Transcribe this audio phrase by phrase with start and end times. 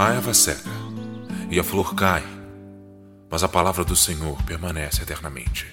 [0.00, 0.70] A erva seca
[1.50, 2.22] e a flor cai,
[3.28, 5.66] mas a palavra do Senhor permanece eternamente.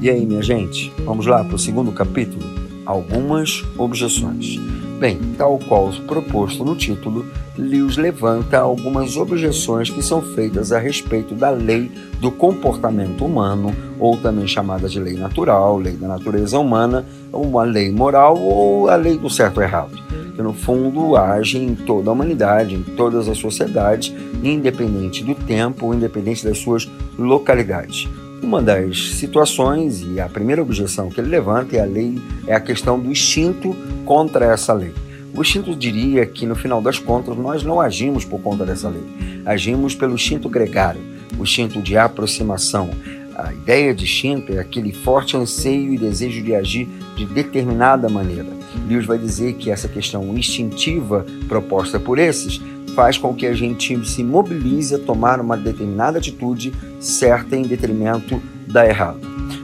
[0.00, 2.42] E aí, minha gente, vamos lá para o segundo capítulo?
[2.84, 4.56] Algumas objeções.
[4.98, 7.24] Bem, tal qual proposto no título,
[7.56, 14.16] Lewis levanta algumas objeções que são feitas a respeito da lei do comportamento humano, ou
[14.16, 19.16] também chamada de lei natural, lei da natureza humana, uma lei moral ou a lei
[19.16, 19.96] do certo e errado,
[20.38, 25.92] que no fundo age em toda a humanidade, em todas as sociedades, independente do tempo,
[25.92, 26.88] independente das suas
[27.18, 28.08] localidades.
[28.40, 32.60] Uma das situações e a primeira objeção que ele levanta é a lei é a
[32.60, 33.74] questão do instinto
[34.04, 34.94] contra essa lei.
[35.34, 39.42] O instinto diria que no final das contas nós não agimos por conta dessa lei,
[39.44, 41.00] agimos pelo instinto gregário,
[41.36, 42.90] o instinto de aproximação.
[43.34, 48.57] A ideia de instinto é aquele forte anseio e desejo de agir de determinada maneira.
[48.88, 52.60] Lewis vai dizer que essa questão instintiva proposta por esses
[52.94, 58.40] faz com que a gente se mobilize a tomar uma determinada atitude certa em detrimento
[58.66, 59.20] da errada.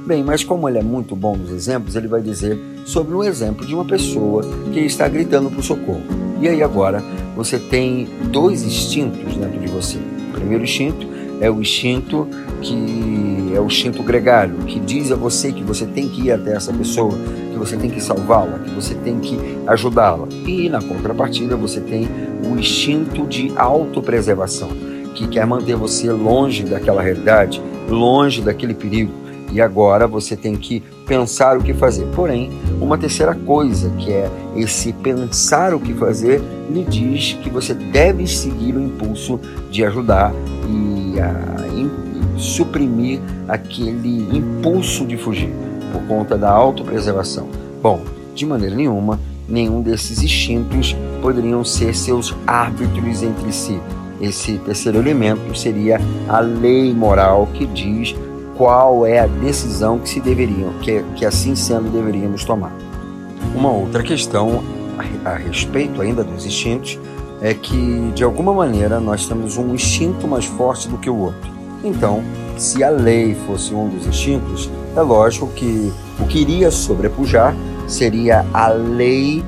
[0.06, 3.66] Bem, mas como ele é muito bom nos exemplos, ele vai dizer sobre um exemplo
[3.66, 6.02] de uma pessoa que está gritando por socorro.
[6.40, 7.02] E aí agora
[7.34, 9.96] você tem dois instintos dentro de você.
[10.28, 12.28] O primeiro instinto é o instinto
[12.60, 16.54] que é o instinto gregário, que diz a você que você tem que ir até
[16.54, 17.12] essa pessoa,
[17.52, 20.27] que você tem que salvá-la, que você tem que ajudá-la.
[20.46, 22.08] E na contrapartida você tem
[22.44, 24.70] o instinto de autopreservação,
[25.14, 29.23] que quer manter você longe daquela realidade, longe daquele perigo.
[29.55, 32.06] E agora você tem que pensar o que fazer.
[32.14, 37.72] Porém, uma terceira coisa, que é esse pensar o que fazer, lhe diz que você
[37.72, 39.38] deve seguir o impulso
[39.70, 40.33] de ajudar
[40.69, 41.55] e a,
[42.36, 45.52] suprimir aquele impulso de fugir
[45.92, 47.48] por conta da autopreservação.
[47.83, 48.02] Bom,
[48.34, 53.78] de maneira nenhuma, nenhum desses instintos poderiam ser seus árbitros entre si.
[54.20, 58.14] Esse terceiro elemento seria a lei moral que diz
[58.56, 62.72] qual é a decisão que se deveriam, que, que assim sendo deveríamos tomar.
[63.54, 64.62] Uma outra questão
[65.24, 66.98] a, a respeito ainda dos instintos
[67.40, 71.52] é que de alguma maneira nós temos um instinto mais forte do que o outro.
[71.82, 72.22] Então,
[72.56, 77.54] se a lei fosse um dos instintos, é lógico que o que iria sobrepujar
[77.86, 79.44] seria a lei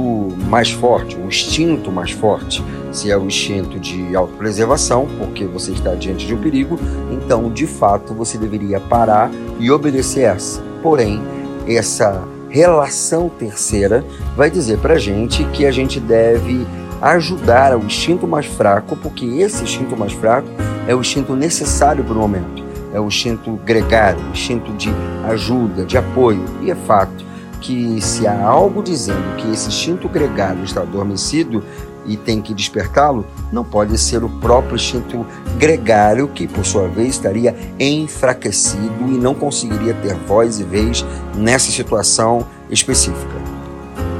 [0.00, 2.64] mais forte, o instinto mais forte.
[2.92, 6.78] Se é o instinto de autopreservação, porque você está diante de um perigo,
[7.10, 10.62] então de fato você deveria parar e obedecer essa.
[10.82, 11.20] Porém,
[11.66, 14.04] essa relação terceira
[14.36, 16.66] vai dizer para gente que a gente deve
[17.02, 20.48] ajudar o instinto mais fraco, porque esse instinto mais fraco
[20.86, 22.62] é o instinto necessário para o momento.
[22.92, 24.88] É o instinto gregário, o instinto de
[25.28, 26.44] ajuda, de apoio.
[26.62, 27.24] E é fato
[27.64, 31.64] que se há algo dizendo que esse instinto gregário está adormecido
[32.06, 35.26] e tem que despertá-lo, não pode ser o próprio instinto
[35.56, 41.72] gregário que, por sua vez, estaria enfraquecido e não conseguiria ter voz e vez nessa
[41.72, 43.34] situação específica.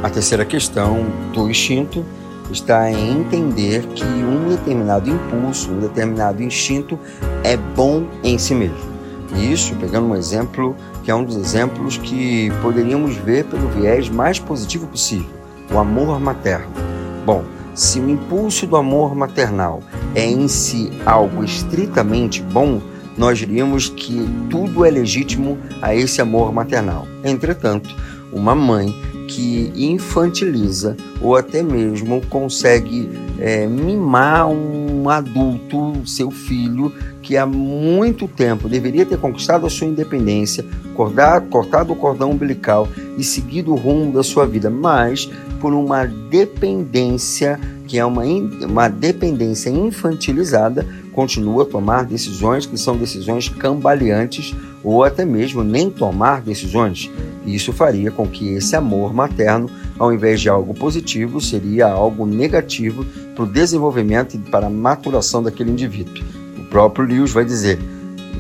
[0.02, 2.02] A terceira questão do instinto
[2.50, 6.98] está em entender que um determinado impulso, um determinado instinto
[7.42, 8.93] é bom em si mesmo.
[9.36, 14.08] E isso, pegando um exemplo que é um dos exemplos que poderíamos ver pelo viés
[14.08, 15.30] mais positivo possível,
[15.72, 16.72] o amor materno.
[17.26, 19.80] Bom, se o impulso do amor maternal
[20.14, 22.80] é em si algo estritamente bom,
[23.16, 27.06] nós diríamos que tudo é legítimo a esse amor maternal.
[27.24, 27.94] Entretanto,
[28.32, 28.94] uma mãe
[29.34, 38.28] que infantiliza ou até mesmo consegue é, mimar um adulto, seu filho, que há muito
[38.28, 40.64] tempo deveria ter conquistado a sua independência,
[40.94, 42.86] cortado, cortado o cordão umbilical
[43.18, 45.28] e seguido o rumo da sua vida, mas
[45.60, 47.58] por uma dependência
[47.88, 55.02] que é uma, uma dependência infantilizada, continua a tomar decisões que são decisões cambaleantes ou
[55.02, 57.10] até mesmo nem tomar decisões.
[57.46, 59.68] Isso faria com que esse amor materno,
[59.98, 63.04] ao invés de algo positivo, seria algo negativo
[63.34, 66.22] para o desenvolvimento e para a maturação daquele indivíduo.
[66.58, 67.78] O próprio Lewis vai dizer: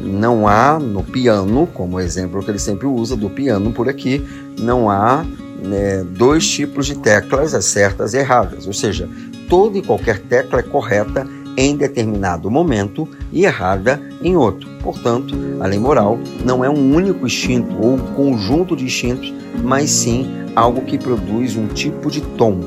[0.02, 4.24] não há no piano, como exemplo que ele sempre usa do piano por aqui,
[4.58, 5.24] não há
[5.62, 9.08] né, dois tipos de teclas, as certas e erradas, ou seja,
[9.48, 11.26] toda e qualquer tecla é correta
[11.56, 14.68] em determinado momento e errada em outro.
[14.82, 19.90] Portanto, a lei moral não é um único instinto ou um conjunto de instintos, mas
[19.90, 22.58] sim algo que produz um tipo de tom.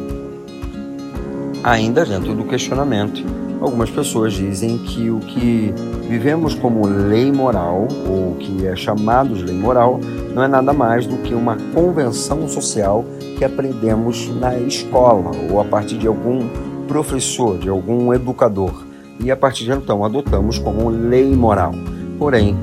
[1.63, 3.23] Ainda dentro do questionamento,
[3.59, 5.73] algumas pessoas dizem que o que
[6.07, 9.99] vivemos como lei moral, ou que é chamado de lei moral,
[10.33, 13.03] não é nada mais do que uma convenção social
[13.37, 16.47] que aprendemos na escola ou a partir de algum
[16.87, 18.85] professor, de algum educador,
[19.19, 21.73] e a partir de então adotamos como lei moral.
[22.17, 22.57] Porém,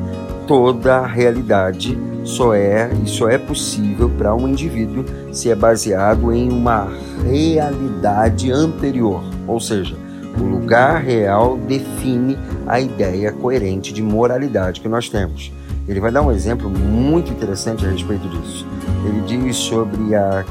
[0.47, 6.33] toda a realidade só é e só é possível para um indivíduo se é baseado
[6.33, 6.89] em uma
[7.25, 9.97] realidade anterior, ou seja,
[10.39, 12.37] o lugar real define
[12.67, 15.53] a ideia coerente de moralidade que nós temos.
[15.87, 18.67] Ele vai dar um exemplo muito interessante a respeito disso.
[19.07, 20.45] Ele diz sobre a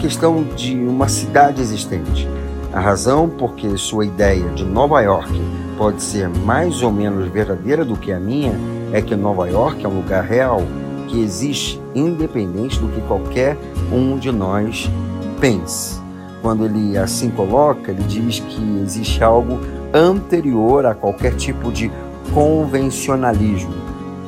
[0.00, 2.28] questão de uma cidade existente.
[2.72, 5.30] A razão por que sua ideia de Nova York
[5.76, 8.54] pode ser mais ou menos verdadeira do que a minha
[8.94, 10.62] é que Nova York é um lugar real
[11.06, 13.58] que existe independente do que qualquer
[13.92, 14.90] um de nós
[15.38, 16.00] pense.
[16.40, 19.60] Quando ele assim coloca, ele diz que existe algo
[19.92, 21.92] anterior a qualquer tipo de
[22.32, 23.74] convencionalismo.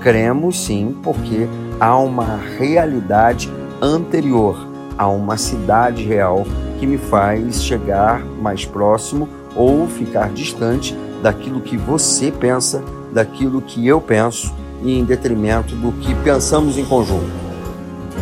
[0.00, 1.48] Cremos sim, porque
[1.80, 3.50] há uma realidade
[3.80, 4.68] anterior
[4.98, 6.44] a uma cidade real
[6.78, 12.82] que me faz chegar mais próximo ou ficar distante daquilo que você pensa,
[13.12, 14.52] daquilo que eu penso
[14.84, 17.30] em detrimento do que pensamos em conjunto.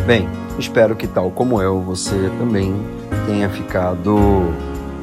[0.05, 0.27] Bem,
[0.57, 2.73] espero que tal como eu, você também
[3.25, 4.53] tenha ficado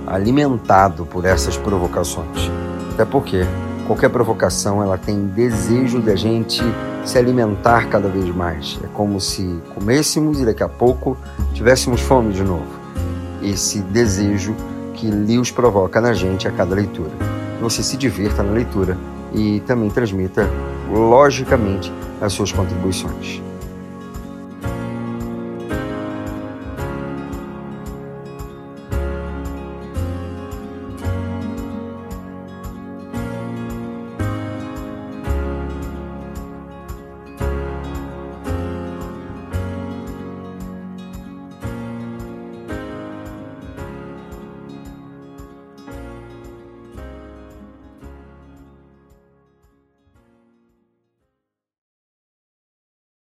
[0.07, 2.51] alimentado por essas provocações.
[2.93, 3.45] Até porque
[3.87, 6.63] qualquer provocação ela tem desejo de a gente
[7.05, 8.79] se alimentar cada vez mais.
[8.83, 11.17] É como se comêssemos e daqui a pouco
[11.55, 12.80] tivéssemos fome de novo.
[13.43, 14.55] Esse desejo
[14.95, 17.11] que Lewis provoca na gente a cada leitura.
[17.61, 18.97] Você se divirta na leitura
[19.35, 20.49] e também transmita
[20.91, 23.43] logicamente as suas contribuições.